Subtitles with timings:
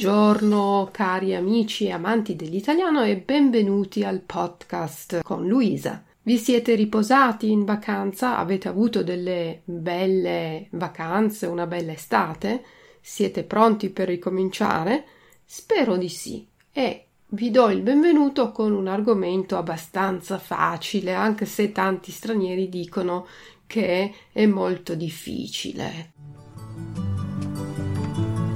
[0.00, 6.04] Buongiorno cari amici e amanti dell'italiano e benvenuti al podcast con Luisa.
[6.22, 8.38] Vi siete riposati in vacanza?
[8.38, 12.62] Avete avuto delle belle vacanze, una bella estate?
[13.00, 15.04] Siete pronti per ricominciare?
[15.44, 16.46] Spero di sì.
[16.72, 23.26] E vi do il benvenuto con un argomento abbastanza facile, anche se tanti stranieri dicono
[23.66, 26.12] che è molto difficile.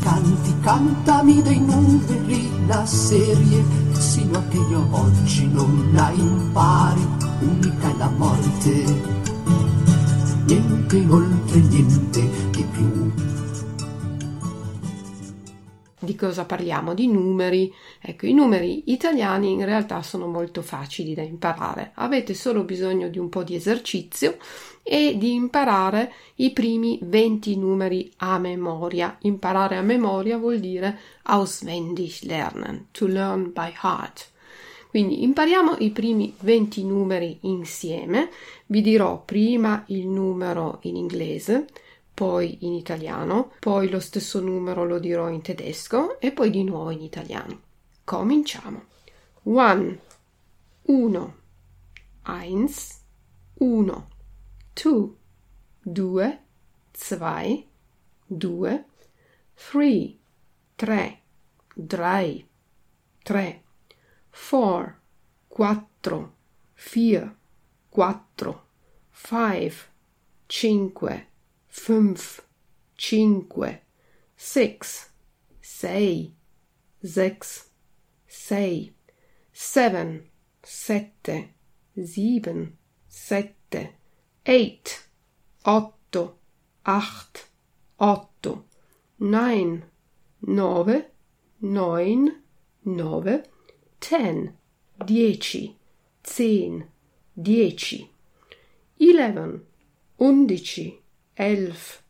[0.01, 3.65] Canti, cantami dei numeri la serie,
[3.99, 7.07] sino a che io oggi non la impari,
[7.41, 8.85] unica è la morte,
[10.47, 13.42] niente oltre niente di più.
[16.05, 16.95] Di cosa parliamo?
[16.95, 17.73] Di numeri.
[18.01, 21.93] Ecco, i numeri italiani in realtà sono molto facili da imparare.
[21.95, 24.37] Avete solo bisogno di un po' di esercizio
[24.83, 29.17] e di imparare i primi 20 numeri a memoria.
[29.21, 34.31] Imparare a memoria vuol dire auswendig lernen, to learn by heart.
[34.89, 38.29] Quindi impariamo i primi 20 numeri insieme.
[38.67, 41.67] Vi dirò prima il numero in inglese,
[42.15, 46.91] poi in italiano, poi lo stesso numero lo dirò in tedesco e poi di nuovo
[46.91, 47.61] in italiano.
[48.05, 48.85] Cominciamo.
[49.45, 50.01] One,
[50.83, 51.37] uno,
[52.27, 53.01] eins,
[53.55, 54.09] uno,
[54.73, 55.17] two,
[55.81, 56.43] due,
[56.93, 57.67] zwei,
[58.27, 58.85] due,
[59.55, 60.19] three,
[60.77, 61.23] tre,
[61.75, 62.47] drei,
[63.23, 63.63] tre,
[64.31, 65.01] four,
[65.49, 66.35] quattro,
[66.75, 67.37] vier,
[67.89, 68.67] quattro,
[69.11, 69.75] five,
[70.47, 71.32] cinque,
[71.73, 72.43] fünf,
[72.99, 73.81] cinque,
[74.37, 75.11] six,
[75.63, 76.35] sei,
[77.03, 77.71] sechs,
[78.29, 78.93] sei,
[79.53, 80.29] seven,
[80.63, 81.49] sette,
[81.97, 82.77] sieben,
[83.09, 83.95] sette,
[84.45, 85.09] eight,
[85.65, 86.37] otto,
[86.85, 87.49] acht,
[87.99, 88.65] otto,
[89.19, 89.83] nine,
[90.47, 91.07] nove,
[91.63, 92.43] neun,
[92.85, 93.45] nove,
[93.99, 94.53] ten,
[95.07, 95.75] dieci,
[96.23, 96.85] zehn,
[97.35, 98.11] dieci,
[98.99, 99.65] eleven,
[100.19, 101.02] undici,
[101.37, 102.03] elf,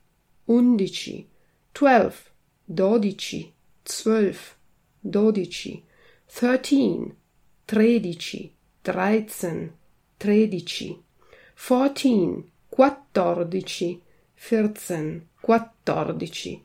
[0.47, 1.27] undici,
[1.73, 2.31] twelve,
[2.67, 3.53] dodici,
[3.85, 4.55] zwölf,
[5.03, 5.83] dodici,
[6.27, 7.15] thirteen,
[7.65, 8.51] tredici,
[8.83, 9.71] dreizehn,
[10.19, 10.97] tredici,
[11.55, 14.01] fourteen, quattordici,
[14.35, 16.61] vierzehn, quattordici,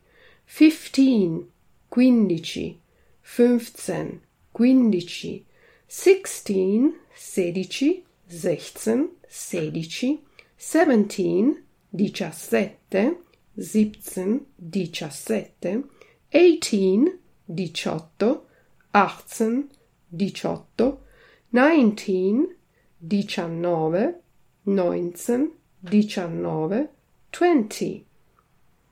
[0.46, 1.46] fifteen,
[1.90, 2.78] quindici,
[3.22, 4.20] fünfzehn,
[4.52, 5.44] quindici,
[5.86, 10.20] sixteen, sedici, sechzehn, sedici,
[10.56, 13.22] seventeen, diciassette,
[13.56, 15.82] siebzehn, diciassette,
[16.28, 18.46] eighteen, diciotto,
[18.90, 19.68] achtzehn,
[20.06, 21.04] diciotto,
[21.50, 22.56] nineteen,
[22.96, 24.22] diciannove,
[24.64, 26.92] neunzehn, diciannove,
[27.30, 28.04] twenty,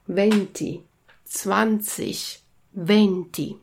[0.05, 0.85] venti,
[1.23, 2.39] zwanzig,
[2.71, 3.59] venti.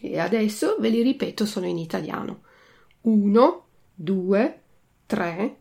[0.00, 2.42] E adesso ve li ripeto solo in italiano.
[3.02, 4.60] Uno, due,
[5.06, 5.56] tre,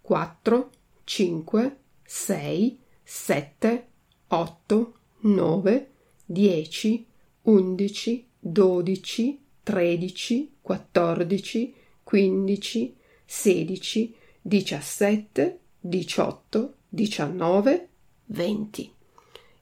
[0.00, 0.70] quattro,
[1.04, 1.77] cinque,
[2.10, 3.88] sei, sette,
[4.28, 5.90] otto, nove,
[6.24, 7.06] dieci,
[7.42, 12.96] undici, dodici, tredici, quattordici, quindici,
[13.26, 17.88] sedici, diciassette, diciotto, diciannove,
[18.24, 18.90] venti.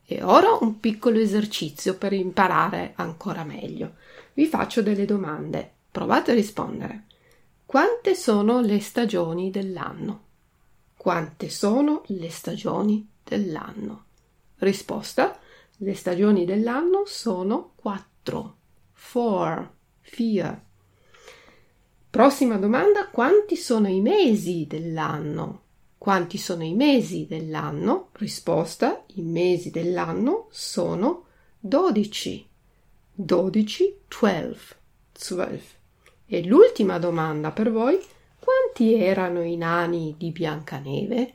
[0.04, 3.96] E ora un piccolo esercizio per imparare ancora meglio.
[4.34, 5.68] Vi faccio delle domande.
[5.90, 7.06] Provate a rispondere.
[7.66, 10.25] Quante sono le stagioni dell'anno?
[11.06, 14.06] Quante sono le stagioni dell'anno?
[14.56, 15.38] Risposta:
[15.76, 18.56] Le stagioni dell'anno sono quattro.
[18.90, 19.70] Four.
[20.16, 20.60] Vier.
[22.10, 25.60] Prossima domanda: quanti sono i mesi dell'anno?
[25.96, 28.08] Quanti sono i mesi dell'anno?
[28.14, 31.26] Risposta: I mesi dell'anno sono
[31.56, 32.44] dodici.
[33.12, 34.58] Dodici, twelve.
[35.12, 35.76] Zwölf.
[36.26, 37.96] E l'ultima domanda per voi:
[38.46, 41.32] quanti erano i nani di Biancaneve?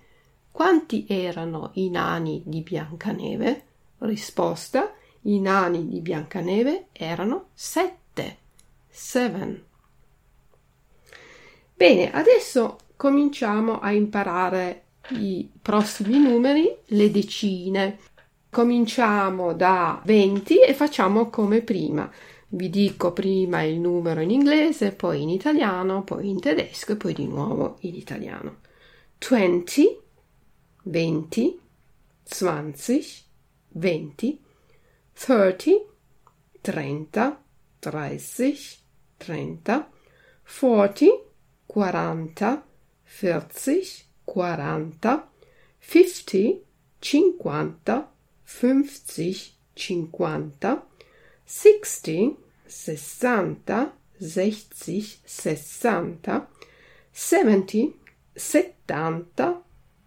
[0.50, 3.66] Quanti erano i nani di Biancaneve?
[3.98, 4.94] Risposta:
[5.24, 8.38] I nani di Biancaneve erano sette.
[8.88, 9.62] Seven.
[11.74, 18.00] Bene, adesso cominciamo a imparare i prossimi numeri, le decine.
[18.50, 22.10] Cominciamo da 20 e facciamo come prima.
[22.53, 27.13] Vi dico prima il numero in inglese, poi in italiano, poi in tedesco e poi
[27.13, 28.57] di nuovo in italiano.
[29.19, 30.01] 20,
[30.83, 31.59] 20,
[32.39, 33.15] 20,
[33.69, 34.42] 20,
[35.13, 35.71] 30,
[36.59, 37.44] 30,
[37.80, 38.53] 30,
[39.15, 39.89] 30,
[40.44, 41.24] 40,
[41.65, 42.65] 40,
[43.06, 43.71] 40,
[44.25, 45.31] 40,
[45.80, 46.62] 50,
[47.00, 48.12] 50,
[48.44, 50.91] 50, 50,
[51.51, 56.48] 60, 60, 60, 60,
[57.12, 57.94] 70,
[58.33, 59.62] 70,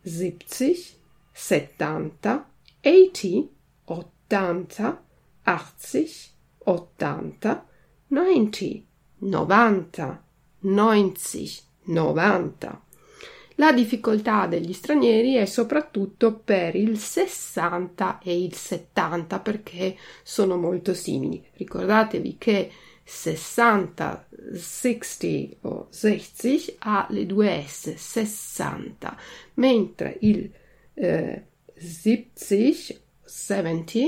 [0.07, 0.97] 70,
[1.35, 2.47] 70,
[2.83, 3.49] 80,
[3.87, 4.97] 80,
[5.45, 6.17] 80,
[6.65, 7.65] 80,
[8.11, 8.87] 90,
[9.21, 10.19] 90,
[10.63, 12.84] 90, 90.
[13.57, 20.93] La difficoltà degli stranieri è soprattutto per il 60 e il 70 perché sono molto
[20.93, 21.43] simili.
[21.53, 22.71] Ricordatevi che
[23.05, 29.17] 60, 60 o 60 ha le due S, 60,
[29.55, 30.51] mentre il
[30.95, 31.45] eh,
[31.77, 33.99] 70, 70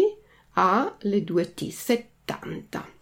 [0.54, 2.94] ha le due T, 70.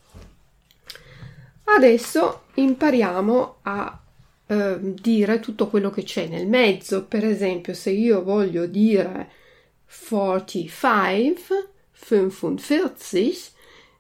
[1.65, 4.04] Adesso impariamo a
[4.55, 7.07] eh, dire tutto quello che c'è nel mezzo.
[7.07, 9.31] Per esempio, se io voglio dire
[10.09, 11.69] 45,
[12.07, 13.37] 45,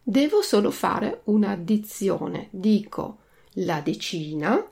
[0.02, 2.48] devo solo fare un'addizione.
[2.50, 3.18] Dico
[3.58, 4.68] la decina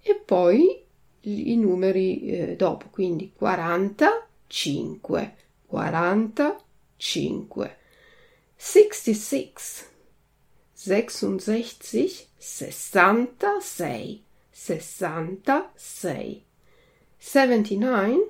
[0.00, 0.80] e poi
[1.20, 5.36] i numeri eh, dopo, quindi 45,
[5.66, 7.76] 45,
[8.56, 9.52] 66,
[10.72, 14.24] 66, 66,
[14.62, 16.44] 66,
[17.16, 18.28] 79,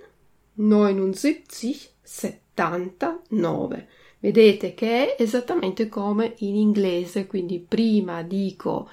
[0.54, 3.88] 79, 79.
[4.18, 8.88] Vedete che è esattamente come in inglese, quindi prima dico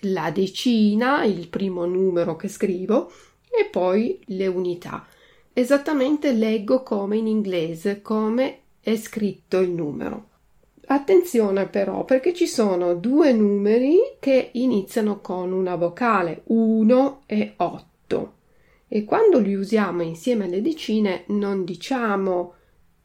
[0.00, 3.10] la decina, il primo numero che scrivo,
[3.48, 5.06] e poi le unità.
[5.54, 10.31] Esattamente leggo come in inglese, come è scritto il numero.
[10.92, 18.32] Attenzione però perché ci sono due numeri che iniziano con una vocale 1 e 8
[18.88, 22.52] e quando li usiamo insieme alle decine non diciamo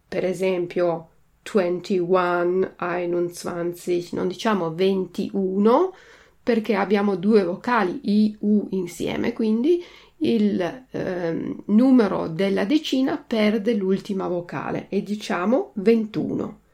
[0.06, 1.08] per esempio
[1.50, 5.94] 21, 21, non diciamo 21
[6.44, 9.82] perché abbiamo due vocali I, U insieme, quindi
[10.18, 16.66] il eh, numero della decina perde l'ultima vocale e diciamo 21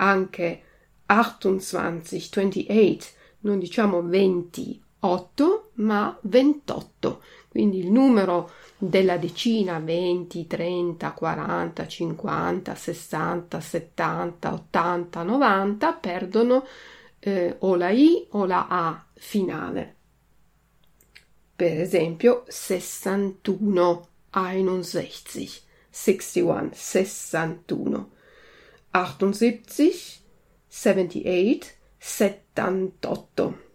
[0.00, 0.62] anche
[1.06, 3.04] 28, 28,
[3.40, 7.22] non diciamo 28, ma 28.
[7.48, 16.66] Quindi il numero della decina 20, 30, 40, 50, 60, 70, 80, 90 perdono
[17.20, 19.96] eh, o la I o la A finale.
[21.56, 25.50] Per esempio 61, 61,
[25.90, 28.10] 61, 61.
[28.90, 30.02] 78,
[30.68, 31.66] 78,
[31.98, 33.66] 78.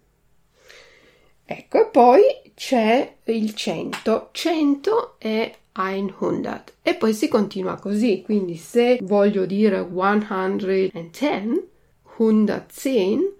[1.46, 2.22] Ecco, e poi
[2.54, 4.30] c'è il 100.
[4.32, 8.22] 100 è 100 e poi si continua così.
[8.24, 10.92] Quindi se voglio dire 110,
[12.16, 13.34] 110,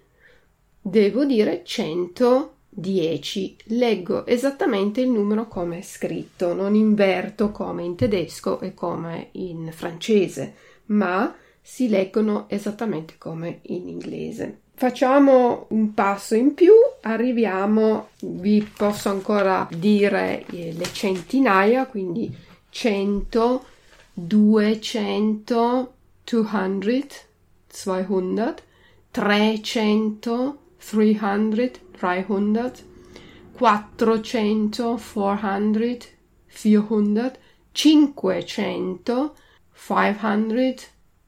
[0.80, 3.56] devo dire 110.
[3.66, 9.70] Leggo esattamente il numero come è scritto, non inverto come in tedesco e come in
[9.72, 10.54] francese,
[10.86, 11.34] ma
[11.66, 14.58] si leggono esattamente come in inglese.
[14.74, 22.30] Facciamo un passo in più, arriviamo, vi posso ancora dire eh, le centinaia, quindi
[22.68, 23.64] 100,
[24.12, 25.94] 200,
[26.24, 26.94] 200,
[27.72, 28.54] 200,
[29.10, 32.82] 300, 300, 300, 400,
[33.56, 36.06] 400, 400,
[36.52, 37.38] 500,
[37.72, 39.34] 500,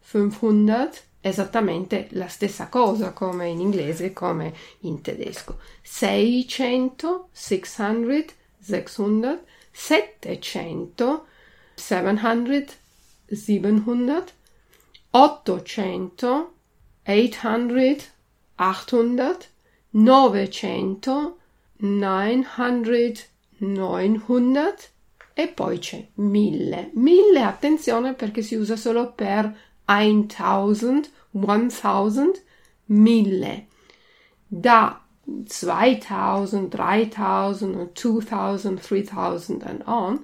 [0.08, 5.58] 500 esattamente la stessa cosa come in inglese come in tedesco.
[5.82, 11.26] 600 600 600 700
[11.74, 12.86] 700
[13.26, 14.24] 700
[15.10, 16.54] 800
[17.06, 18.10] 800
[18.56, 19.36] 800
[19.90, 21.38] 900
[21.78, 23.22] 900
[23.58, 24.74] 900
[25.38, 29.54] e poi c'è 1000 1000 attenzione perché si usa solo per
[29.86, 32.42] 1000, 1000,
[32.86, 33.66] mille.
[34.46, 40.22] Da 2000, 3000, 2000, 3000 and on,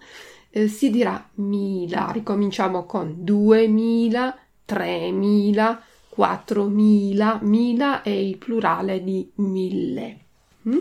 [0.50, 2.10] eh, si dirà mila.
[2.12, 7.38] Ricominciamo con 2000, 3000, 4000.
[7.42, 10.18] Mila è il plurale di mille.
[10.68, 10.78] Mm?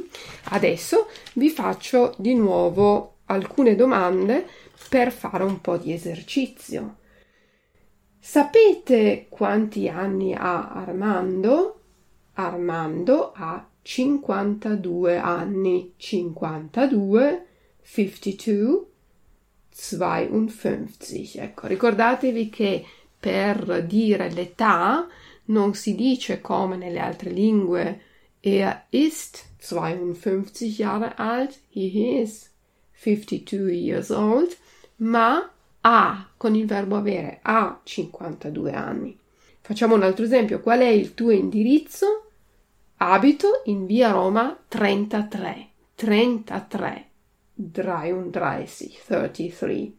[0.50, 4.48] Adesso vi faccio di nuovo alcune domande
[4.90, 6.98] per fare un po' di esercizio.
[8.24, 11.80] Sapete quanti anni ha Armando?
[12.34, 15.94] Armando ha 52 anni.
[15.98, 17.46] 52,
[17.82, 18.88] 52,
[19.72, 21.42] 52.
[21.42, 22.86] Ecco, ricordatevi che
[23.20, 25.08] per dire l'età
[25.46, 28.02] non si dice come nelle altre lingue
[28.40, 32.52] er ist 52 Jahre alt, he is
[32.94, 34.56] 52 years old,
[34.98, 35.52] ma
[35.82, 39.18] ha con il verbo avere ha 52 anni.
[39.62, 40.60] Facciamo un altro esempio.
[40.60, 42.30] Qual è il tuo indirizzo?
[42.98, 45.70] Abito in via Roma 33.
[45.96, 47.10] 33.
[47.72, 48.66] 33.
[49.02, 49.92] 33.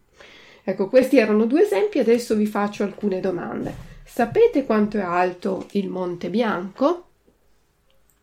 [0.64, 3.74] Ecco, questi erano due esempi, adesso vi faccio alcune domande.
[4.04, 7.08] Sapete quanto è alto il Monte Bianco?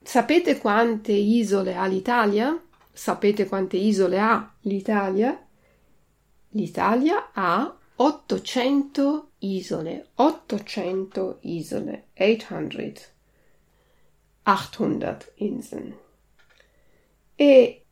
[0.01, 2.59] Sapete quante isole ha l'Italia?
[2.91, 5.39] Sapete quante isole ha l'Italia?
[6.49, 10.07] L'Italia ha 800 isole.
[10.15, 12.07] 800 isole.
[12.17, 13.01] 800.
[14.43, 15.93] 800 Inseln.
[17.35, 17.85] E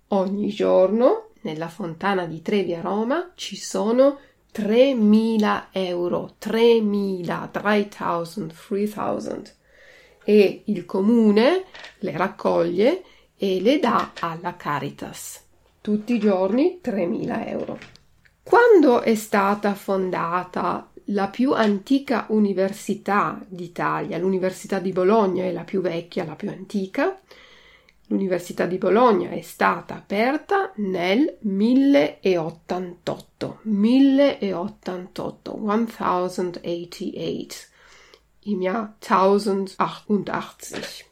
[0.08, 4.18] Ogni giorno nella fontana di Trevi a Roma ci sono
[4.54, 9.54] 3.000 euro, 3.000, 3.000, 3.000
[10.24, 11.64] e il comune
[11.98, 13.04] le raccoglie
[13.36, 15.44] e le dà alla Caritas.
[15.80, 17.78] Tutti i giorni 3.000 euro.
[18.42, 25.80] Quando è stata fondata la più antica università d'Italia, l'Università di Bologna è la più
[25.80, 27.20] vecchia, la più antica.
[28.08, 37.34] L'Università di Bologna è stata aperta nel 1088, 1088, 1088,
[38.42, 41.04] im Jahr 1088.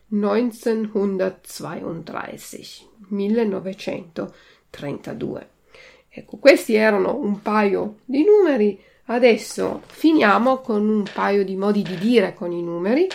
[0.09, 5.49] 1932, 1932.
[6.09, 8.77] Ecco, questi erano un paio di numeri.
[9.05, 13.07] Adesso finiamo con un paio di modi di dire con i numeri.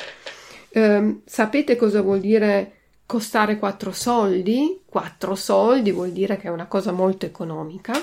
[0.69, 2.76] Eh, sapete cosa vuol dire
[3.07, 7.93] costare 4 soldi, 4 soldi vuol dire che è una cosa molto economica,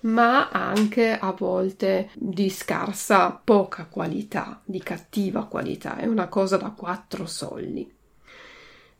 [0.00, 6.70] ma anche a volte di scarsa, poca qualità, di cattiva qualità, è una cosa da
[6.70, 7.90] 4 soldi.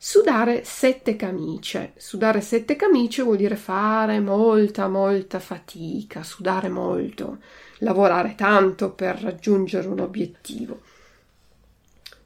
[0.03, 1.93] Sudare sette camicie.
[1.97, 7.39] Sudare sette camicie vuol dire fare molta, molta fatica, sudare molto,
[7.81, 10.81] lavorare tanto per raggiungere un obiettivo.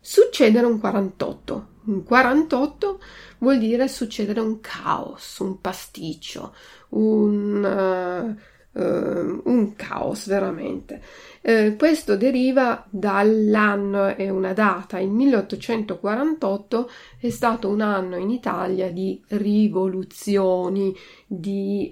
[0.07, 1.69] Succedere un 48.
[1.87, 3.01] Un 48
[3.39, 6.55] vuol dire succedere un caos, un pasticcio,
[6.91, 8.37] un,
[8.75, 11.01] uh, uh, un caos veramente.
[11.41, 14.99] Uh, questo deriva dall'anno e una data.
[14.99, 20.95] Il 1848 è stato un anno in Italia di rivoluzioni,
[21.27, 21.91] di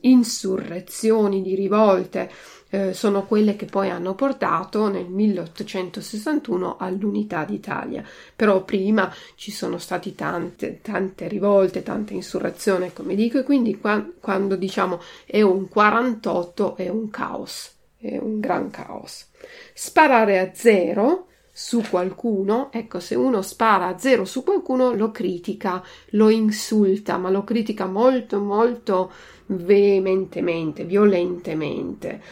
[0.00, 2.30] insurrezioni, di rivolte
[2.70, 8.02] eh, sono quelle che poi hanno portato nel 1861 all'unità d'Italia.
[8.34, 14.04] Però prima ci sono state tante, tante rivolte, tante insurrezioni, come dico, e quindi qua,
[14.20, 19.28] quando diciamo è un 48 è un caos, è un gran caos.
[19.74, 25.82] Sparare a zero su qualcuno, ecco, se uno spara a zero su qualcuno lo critica,
[26.10, 29.12] lo insulta, ma lo critica molto, molto
[29.46, 32.22] veementemente, violentemente.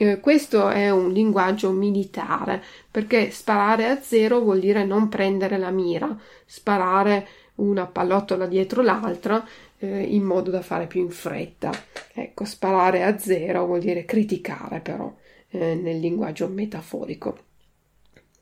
[0.00, 5.70] Eh, questo è un linguaggio militare perché sparare a zero vuol dire non prendere la
[5.70, 9.44] mira, sparare una pallottola dietro l'altra
[9.78, 11.72] eh, in modo da fare più in fretta.
[12.12, 15.12] Ecco, sparare a zero vuol dire criticare però
[15.48, 17.36] eh, nel linguaggio metaforico.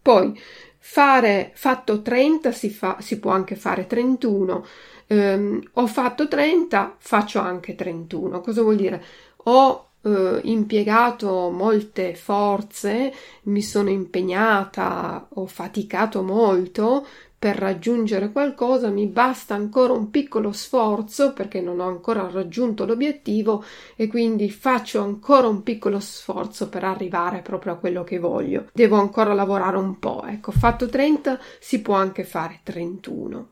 [0.02, 0.38] Poi
[0.78, 4.66] fare fatto 30 si, fa, si può anche fare 31.
[5.08, 8.40] Um, ho fatto 30, faccio anche 31.
[8.40, 9.02] Cosa vuol dire?
[9.44, 13.12] Ho eh, impiegato molte forze,
[13.44, 17.04] mi sono impegnata, ho faticato molto
[17.38, 23.64] per raggiungere qualcosa, mi basta ancora un piccolo sforzo perché non ho ancora raggiunto l'obiettivo
[23.94, 28.68] e quindi faccio ancora un piccolo sforzo per arrivare proprio a quello che voglio.
[28.72, 33.48] Devo ancora lavorare un po', ecco, fatto 30 si può anche fare 31.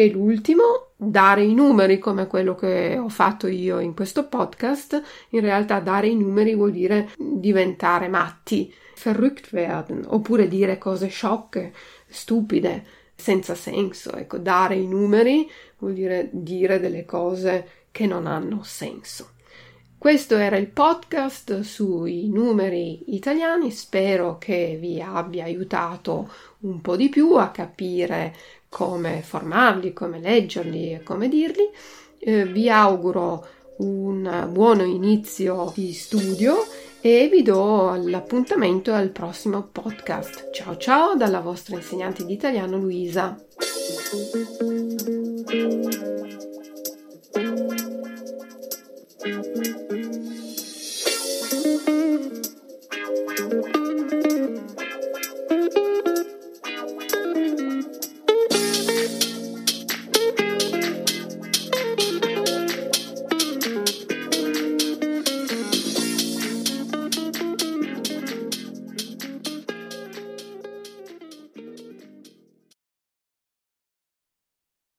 [0.00, 5.02] E l'ultimo, dare i numeri come quello che ho fatto io in questo podcast.
[5.28, 8.72] In realtà dare i numeri vuol dire diventare matti,
[9.04, 11.74] verrückt werden, oppure dire cose sciocche,
[12.08, 12.82] stupide,
[13.14, 14.14] senza senso.
[14.14, 19.32] Ecco, dare i numeri vuol dire dire delle cose che non hanno senso.
[19.98, 27.10] Questo era il podcast sui numeri italiani, spero che vi abbia aiutato un po' di
[27.10, 28.34] più a capire
[28.70, 31.68] come formarli, come leggerli e come dirli.
[32.18, 33.46] Eh, vi auguro
[33.78, 36.64] un buono inizio di studio
[37.02, 40.50] e vi do l'appuntamento al prossimo podcast.
[40.52, 43.36] Ciao ciao dalla vostra insegnante di italiano Luisa.